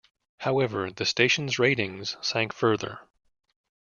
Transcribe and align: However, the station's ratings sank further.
However, 0.39 0.89
the 0.89 1.05
station's 1.05 1.59
ratings 1.59 2.17
sank 2.23 2.53
further. 2.53 3.01